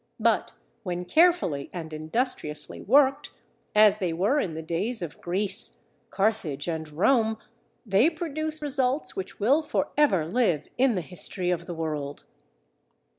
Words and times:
But 0.19 0.53
when 0.81 1.05
carefully 1.05 1.69
and 1.71 1.93
industriously 1.93 2.81
worked, 2.81 3.29
as 3.75 3.99
they 3.99 4.13
were 4.13 4.39
in 4.39 4.55
the 4.55 4.63
days 4.63 5.03
of 5.03 5.21
Greece, 5.21 5.81
Carthage, 6.09 6.67
and 6.67 6.89
Rome, 6.89 7.37
they 7.85 8.09
produce 8.09 8.63
results 8.63 9.15
which 9.15 9.39
will 9.39 9.61
for 9.61 9.89
ever 9.95 10.25
live 10.25 10.67
in 10.75 10.95
the 10.95 11.01
history 11.01 11.51
of 11.51 11.67
the 11.67 11.75
world. 11.75 12.23